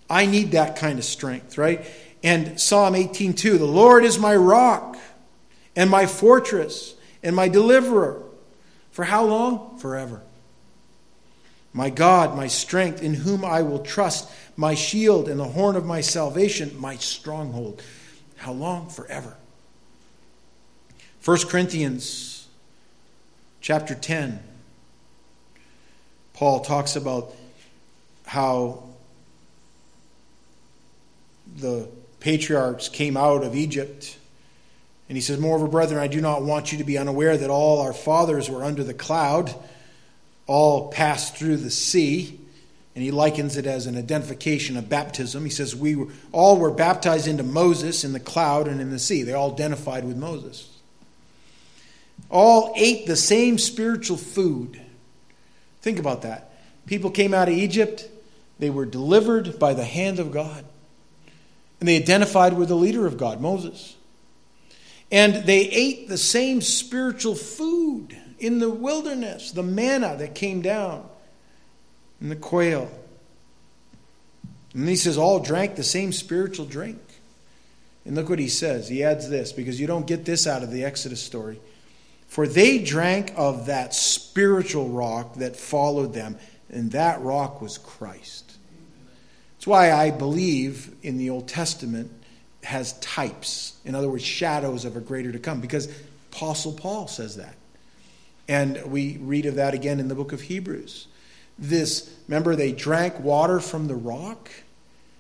[0.10, 1.86] I need that kind of strength, right?
[2.24, 4.98] And Psalm 18:2, the Lord is my rock
[5.76, 8.22] and my fortress and my deliverer.
[8.92, 9.78] For how long?
[9.80, 10.22] Forever.
[11.74, 15.86] My God, my strength, in whom I will trust, my shield and the horn of
[15.86, 17.82] my salvation, my stronghold.
[18.36, 18.90] How long?
[18.90, 19.36] Forever.
[21.26, 22.48] 1 Corinthians
[23.62, 24.40] chapter 10.
[26.34, 27.34] Paul talks about
[28.26, 28.84] how
[31.56, 31.88] the
[32.20, 34.18] patriarchs came out of Egypt
[35.14, 37.82] and he says, Moreover, brethren, I do not want you to be unaware that all
[37.82, 39.54] our fathers were under the cloud,
[40.48, 42.40] all passed through the sea.
[42.96, 45.44] And he likens it as an identification of baptism.
[45.44, 48.98] He says, We were, all were baptized into Moses in the cloud and in the
[48.98, 49.22] sea.
[49.22, 50.68] They all identified with Moses.
[52.32, 54.82] All ate the same spiritual food.
[55.84, 56.54] Think about that.
[56.88, 58.10] People came out of Egypt,
[58.58, 60.66] they were delivered by the hand of God.
[61.80, 63.96] And they identified with the leader of God, Moses.
[65.14, 71.08] And they ate the same spiritual food in the wilderness, the manna that came down,
[72.20, 72.90] and the quail.
[74.74, 77.00] And he says, all drank the same spiritual drink.
[78.06, 78.90] And look what he says.
[78.90, 81.60] He adds this because you don't get this out of the Exodus story.
[82.28, 86.38] For they drank of that spiritual rock that followed them,
[86.72, 88.58] and that rock was Christ.
[89.58, 92.12] That's why I believe in the Old Testament
[92.64, 95.88] has types, in other words, shadows of a greater to come, because
[96.32, 97.56] Apostle Paul says that.
[98.48, 101.08] And we read of that again in the book of Hebrews.
[101.58, 104.50] This, remember, they drank water from the rock.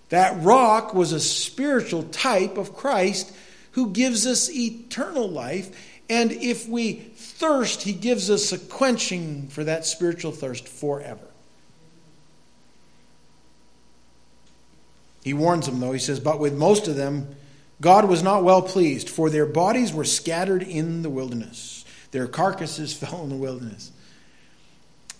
[0.09, 3.33] That rock was a spiritual type of Christ
[3.71, 5.99] who gives us eternal life.
[6.09, 11.27] And if we thirst, he gives us a quenching for that spiritual thirst forever.
[15.23, 15.91] He warns them, though.
[15.91, 17.35] He says, But with most of them,
[17.81, 21.85] God was not well pleased, for their bodies were scattered in the wilderness.
[22.11, 23.91] Their carcasses fell in the wilderness.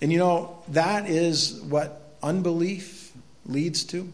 [0.02, 3.12] And you know, that is what unbelief
[3.46, 4.12] leads to.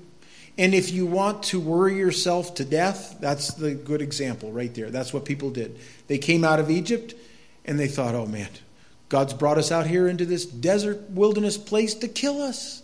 [0.58, 4.90] And if you want to worry yourself to death, that's the good example right there.
[4.90, 5.80] That's what people did.
[6.08, 7.14] They came out of Egypt
[7.64, 8.50] and they thought, oh man,
[9.08, 12.84] God's brought us out here into this desert wilderness place to kill us.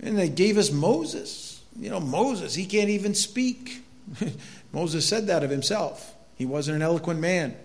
[0.00, 1.62] And they gave us Moses.
[1.78, 3.82] You know, Moses, he can't even speak.
[4.72, 6.14] Moses said that of himself.
[6.36, 7.56] He wasn't an eloquent man,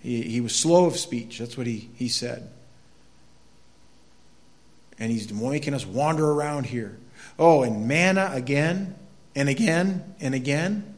[0.00, 1.38] he, he was slow of speech.
[1.38, 2.50] That's what he, he said.
[4.98, 6.98] And he's making us wander around here.
[7.38, 8.94] Oh, and manna again
[9.34, 10.94] and again and again.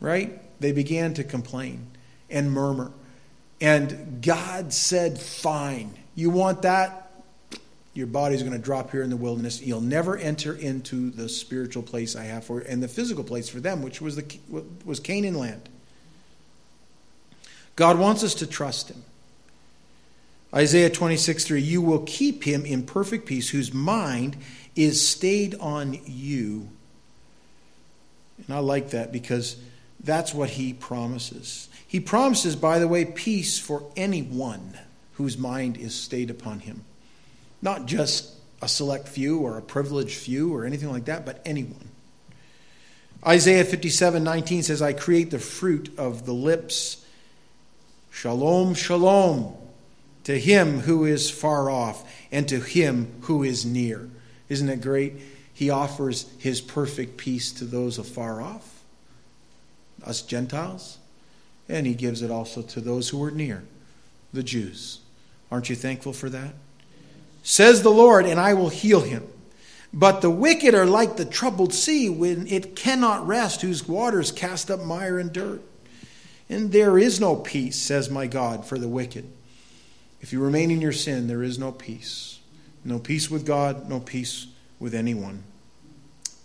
[0.00, 0.40] Right?
[0.60, 1.86] They began to complain
[2.28, 2.92] and murmur.
[3.60, 5.94] And God said, Fine.
[6.14, 7.07] You want that?
[7.98, 9.60] Your body's going to drop here in the wilderness.
[9.60, 13.58] You'll never enter into the spiritual place I have for and the physical place for
[13.58, 14.38] them, which was the
[14.84, 15.68] was Canaan land.
[17.74, 19.02] God wants us to trust him.
[20.54, 24.36] Isaiah 26, 3, you will keep him in perfect peace, whose mind
[24.76, 26.68] is stayed on you.
[28.46, 29.56] And I like that because
[29.98, 31.68] that's what he promises.
[31.88, 34.78] He promises, by the way, peace for anyone
[35.14, 36.84] whose mind is stayed upon him.
[37.60, 41.88] Not just a select few or a privileged few or anything like that, but anyone.
[43.26, 47.04] Isaiah 57 19 says, I create the fruit of the lips.
[48.10, 49.54] Shalom, shalom
[50.28, 54.10] to him who is far off and to him who is near.
[54.50, 55.14] Isn't it great?
[55.54, 58.82] He offers his perfect peace to those afar off,
[60.04, 60.98] us Gentiles,
[61.66, 63.64] and he gives it also to those who are near,
[64.32, 65.00] the Jews.
[65.50, 66.52] Aren't you thankful for that?
[67.48, 69.26] Says the Lord, and I will heal him.
[69.90, 74.70] But the wicked are like the troubled sea when it cannot rest, whose waters cast
[74.70, 75.62] up mire and dirt.
[76.50, 79.26] And there is no peace, says my God, for the wicked.
[80.20, 82.38] If you remain in your sin, there is no peace.
[82.84, 85.42] No peace with God, no peace with anyone.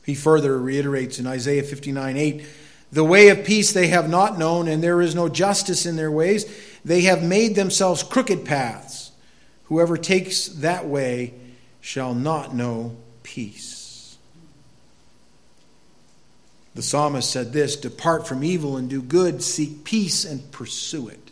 [0.05, 2.45] He further reiterates in Isaiah 59 8
[2.93, 6.11] The way of peace they have not known, and there is no justice in their
[6.11, 6.45] ways.
[6.85, 9.02] They have made themselves crooked paths.
[9.73, 11.33] Whoever takes that way
[11.81, 14.15] shall not know peace.
[16.75, 21.31] The psalmist said this Depart from evil and do good, seek peace and pursue it.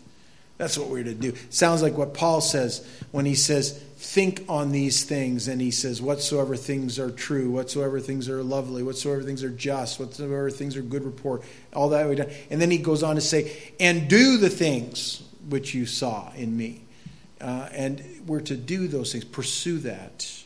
[0.57, 1.35] That's what we're to do.
[1.51, 5.47] Sounds like what Paul says when he says, think on these things.
[5.47, 9.99] And he says, Whatsoever things are true, whatsoever things are lovely, whatsoever things are just,
[9.99, 12.31] whatsoever things are good report, all that we done.
[12.49, 16.57] And then he goes on to say, And do the things which you saw in
[16.57, 16.81] me.
[17.39, 20.43] Uh, and we're to do those things, pursue that.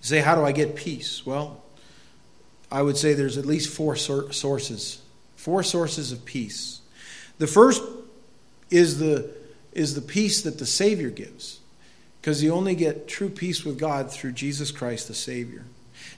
[0.00, 1.24] You say, How do I get peace?
[1.24, 1.62] Well,
[2.70, 5.02] I would say there's at least four sources.
[5.36, 6.80] Four sources of peace.
[7.38, 7.82] The first
[8.70, 9.30] is the,
[9.72, 11.60] is the peace that the Savior gives.
[12.20, 15.64] Because you only get true peace with God through Jesus Christ the Savior.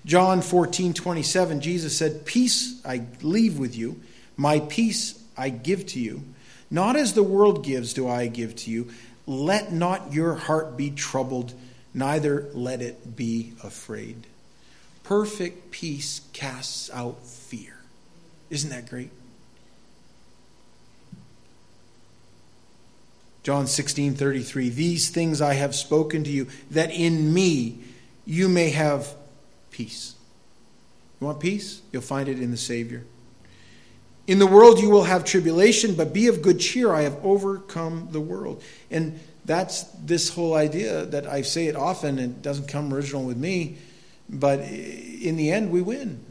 [0.05, 4.01] John 14, 27, Jesus said, Peace I leave with you,
[4.37, 6.23] my peace I give to you.
[6.73, 8.89] Not as the world gives, do I give to you.
[9.27, 11.53] Let not your heart be troubled,
[11.93, 14.27] neither let it be afraid.
[15.05, 17.77] Perfect peace casts out fear.
[18.49, 19.11] Isn't that great?
[23.43, 24.71] John 16, 33.
[24.71, 27.81] These things I have spoken to you, that in me
[28.25, 29.15] you may have
[29.73, 30.15] peace.
[31.21, 31.83] You want peace?
[31.93, 33.05] You'll find it in the Savior.
[34.27, 36.93] In the world you will have tribulation, but be of good cheer.
[36.93, 38.63] I have overcome the world.
[38.91, 43.25] And that's this whole idea that I say it often, and it doesn't come original
[43.25, 43.79] with me,
[44.29, 46.25] but in the end, we win.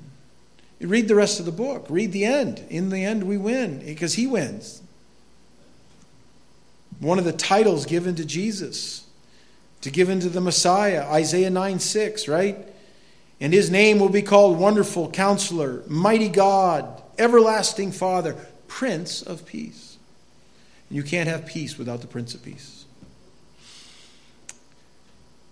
[0.79, 1.85] Read the rest of the book.
[1.89, 2.63] Read the end.
[2.69, 4.81] In the end, we win because he wins.
[6.99, 9.05] One of the titles given to Jesus,
[9.81, 12.57] to give into the Messiah, Isaiah 9 6, right?
[13.39, 18.35] And his name will be called Wonderful Counselor, Mighty God, Everlasting Father,
[18.67, 19.97] Prince of Peace.
[20.89, 22.85] And You can't have peace without the Prince of Peace.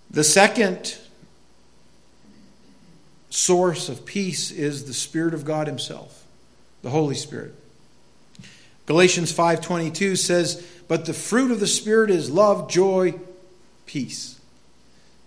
[0.09, 0.97] The second
[3.29, 6.25] source of peace is the Spirit of God Himself,
[6.81, 7.53] the Holy Spirit.
[8.87, 13.13] Galatians 5:22 says, "But the fruit of the Spirit is love, joy,
[13.85, 14.37] peace."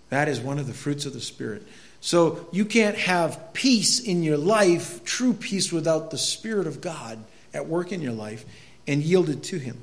[0.09, 1.65] That is one of the fruits of the Spirit.
[2.03, 7.17] So you can't have peace in your life, true peace, without the Spirit of God
[7.53, 8.43] at work in your life
[8.85, 9.77] and yielded to Him.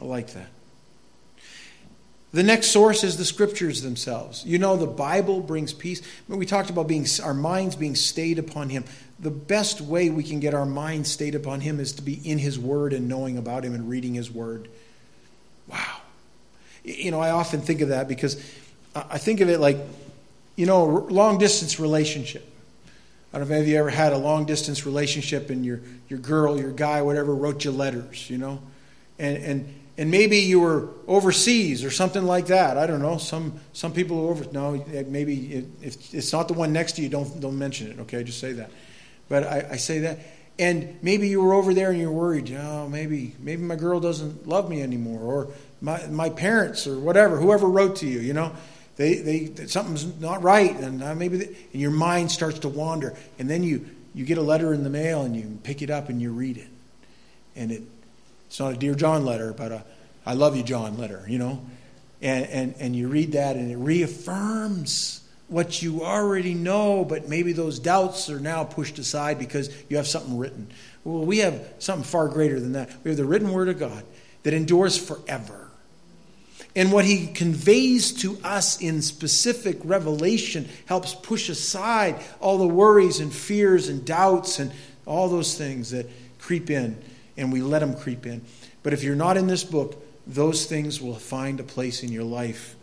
[0.00, 0.48] I like that.
[2.32, 4.42] The next source is the scriptures themselves.
[4.46, 6.00] You know, the Bible brings peace.
[6.26, 8.86] We talked about being our minds being stayed upon Him.
[9.18, 12.38] The best way we can get our minds stayed upon Him is to be in
[12.38, 14.68] His Word and knowing about Him and reading His Word.
[15.66, 15.98] Wow.
[16.82, 18.42] You know, I often think of that because
[18.94, 19.76] I think of it like
[20.60, 22.46] you know, long distance relationship.
[23.32, 25.80] I don't know if you ever had a long distance relationship and your,
[26.10, 28.60] your girl, your guy, whatever, wrote you letters, you know?
[29.18, 32.76] And, and, and maybe you were overseas or something like that.
[32.76, 33.16] I don't know.
[33.16, 36.92] Some, some people are over, no, eh, maybe it, if it's not the one next
[36.96, 38.22] to you, don't, don't mention it, okay?
[38.22, 38.70] Just say that.
[39.30, 40.18] But I, I say that.
[40.58, 44.46] And maybe you were over there and you're worried, oh, maybe, maybe my girl doesn't
[44.46, 45.48] love me anymore, or
[45.80, 48.52] my, my parents, or whatever, whoever wrote to you, you know?
[48.96, 53.48] They, they, something's not right, and uh, maybe, and your mind starts to wander, and
[53.48, 56.20] then you, you get a letter in the mail, and you pick it up and
[56.20, 56.68] you read it,
[57.56, 57.82] and it,
[58.46, 59.84] it's not a dear John letter, but a
[60.26, 61.64] I love you, John letter, you know,
[62.20, 67.52] and and and you read that, and it reaffirms what you already know, but maybe
[67.52, 70.68] those doubts are now pushed aside because you have something written.
[71.02, 72.90] Well, we have something far greater than that.
[73.02, 74.04] We have the written word of God
[74.44, 75.69] that endures forever.
[76.76, 83.18] And what he conveys to us in specific revelation helps push aside all the worries
[83.18, 84.72] and fears and doubts and
[85.04, 86.08] all those things that
[86.38, 86.96] creep in,
[87.36, 88.42] and we let them creep in.
[88.82, 92.24] But if you're not in this book, those things will find a place in your
[92.24, 92.76] life.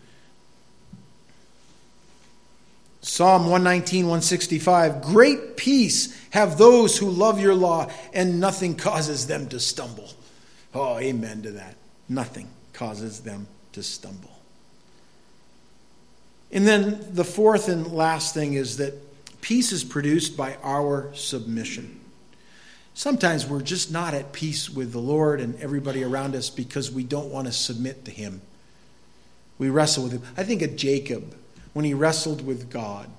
[3.02, 9.48] Psalm 119, 165 Great peace have those who love your law, and nothing causes them
[9.48, 10.10] to stumble.
[10.74, 11.76] Oh, amen to that.
[12.10, 13.48] Nothing causes them
[13.78, 14.38] to stumble.
[16.52, 18.94] And then the fourth and last thing is that
[19.42, 22.00] peace is produced by our submission.
[22.94, 27.04] Sometimes we're just not at peace with the Lord and everybody around us because we
[27.04, 28.42] don't want to submit to Him.
[29.60, 30.24] We wrestle with Him.
[30.36, 31.36] I think of Jacob
[31.74, 33.10] when he wrestled with God.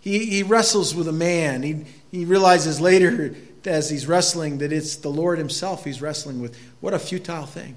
[0.00, 1.62] He, he wrestles with a man.
[1.62, 3.34] He, he realizes later
[3.66, 6.56] as he's wrestling that it's the Lord Himself he's wrestling with.
[6.80, 7.76] What a futile thing.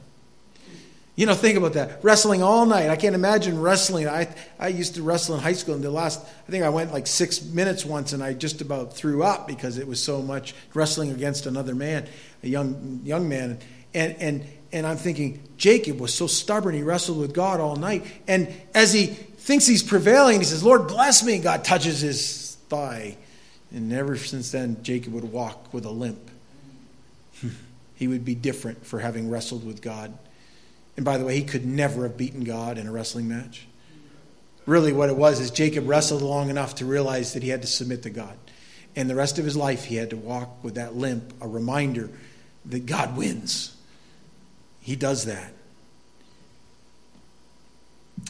[1.16, 2.04] You know, think about that.
[2.04, 2.90] Wrestling all night.
[2.90, 4.08] I can't imagine wrestling.
[4.08, 6.92] I, I used to wrestle in high school, and the last, I think I went
[6.92, 10.56] like six minutes once, and I just about threw up because it was so much
[10.74, 12.08] wrestling against another man,
[12.42, 13.60] a young, young man.
[13.94, 18.06] And, and, and I'm thinking, Jacob was so stubborn, he wrestled with God all night.
[18.28, 21.38] And as he thinks he's prevailing, he says, Lord, bless me.
[21.38, 23.18] God touches his thigh.
[23.72, 26.32] And ever since then, Jacob would walk with a limp.
[27.96, 30.18] he would be different for having wrestled with God.
[30.96, 33.68] And by the way, he could never have beaten God in a wrestling match.
[34.66, 37.68] Really, what it was is Jacob wrestled long enough to realize that he had to
[37.68, 38.38] submit to God.
[38.96, 42.10] And the rest of his life, he had to walk with that limp, a reminder
[42.66, 43.76] that God wins.
[44.82, 45.54] He does that.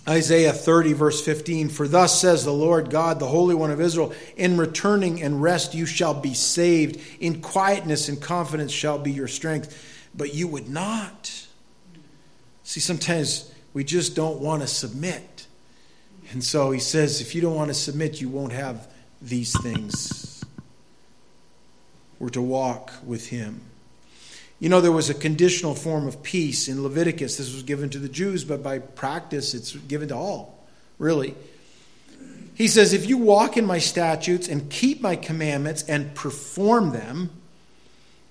[0.07, 4.14] Isaiah 30, verse 15 For thus says the Lord God, the Holy One of Israel,
[4.36, 9.28] in returning and rest you shall be saved, in quietness and confidence shall be your
[9.28, 10.09] strength.
[10.16, 11.43] But you would not.
[12.64, 15.47] See, sometimes we just don't want to submit.
[16.32, 18.88] And so he says, if you don't want to submit, you won't have
[19.22, 20.43] these things.
[22.20, 23.61] We're to walk with him.
[24.59, 27.38] You know, there was a conditional form of peace in Leviticus.
[27.38, 30.66] This was given to the Jews, but by practice, it's given to all,
[30.99, 31.36] really.
[32.55, 37.32] He says, If you walk in my statutes and keep my commandments and perform them,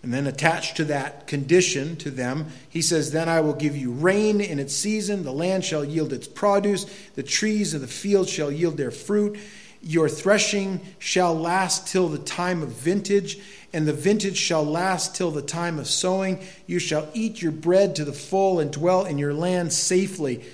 [0.03, 3.93] and then attached to that condition to them, he says, Then I will give you
[3.93, 8.29] rain in its season, the land shall yield its produce, the trees of the field
[8.29, 9.39] shall yield their fruit,
[9.81, 13.39] Your threshing shall last till the time of vintage,
[13.73, 16.45] and the vintage shall last till the time of sowing.
[16.67, 20.45] You shall eat your bread to the full and dwell in your land safely.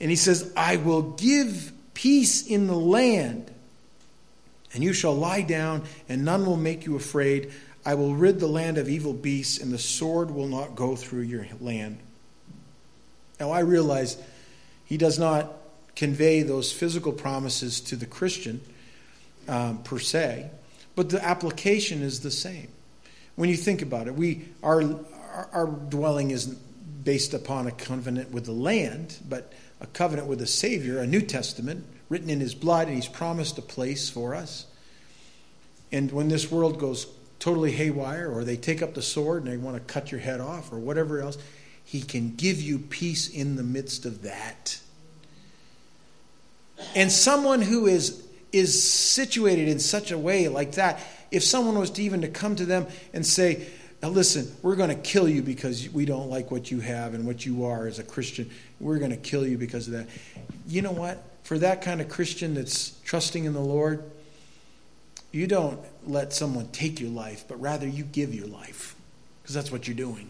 [0.00, 3.50] And he says, I will give peace in the land,
[4.74, 7.52] and you shall lie down, and none will make you afraid.
[7.84, 11.22] I will rid the land of evil beasts, and the sword will not go through
[11.22, 11.98] your land.
[13.38, 14.18] Now, I realize
[14.84, 15.50] he does not
[15.96, 18.60] convey those physical promises to the Christian
[19.48, 20.50] um, per se,
[20.94, 22.68] but the application is the same.
[23.36, 24.82] When you think about it, we our
[25.52, 26.58] our dwelling isn't
[27.04, 31.22] based upon a covenant with the land, but a covenant with a Savior, a New
[31.22, 34.66] Testament written in His blood, and He's promised a place for us.
[35.92, 37.06] And when this world goes
[37.40, 40.40] totally haywire, or they take up the sword and they want to cut your head
[40.40, 41.36] off, or whatever else,
[41.84, 44.78] He can give you peace in the midst of that.
[46.94, 51.90] And someone who is is situated in such a way like that, if someone was
[51.90, 53.66] to even to come to them and say,
[54.02, 57.44] listen, we're going to kill you because we don't like what you have and what
[57.44, 58.50] you are as a Christian.
[58.80, 60.08] We're going to kill you because of that.
[60.66, 61.22] You know what?
[61.44, 64.02] For that kind of Christian that's trusting in the Lord,
[65.32, 68.94] you don't let someone take your life, but rather you give your life
[69.42, 70.28] because that's what you're doing.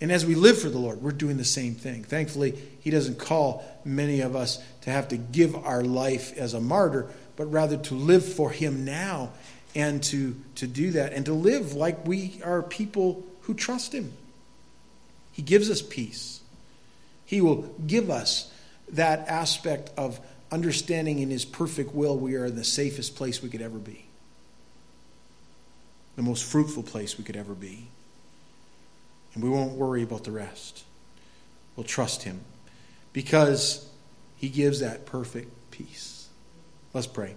[0.00, 2.04] And as we live for the Lord, we're doing the same thing.
[2.04, 6.60] Thankfully, He doesn't call many of us to have to give our life as a
[6.60, 9.30] martyr, but rather to live for Him now
[9.74, 14.12] and to, to do that and to live like we are people who trust Him.
[15.32, 16.40] He gives us peace.
[17.24, 18.52] He will give us
[18.90, 20.20] that aspect of
[20.52, 24.03] understanding in His perfect will we are in the safest place we could ever be,
[26.16, 27.88] the most fruitful place we could ever be
[29.34, 30.84] and we won't worry about the rest.
[31.76, 32.40] We'll trust Him
[33.12, 33.88] because
[34.36, 36.28] He gives that perfect peace.
[36.92, 37.34] Let's pray.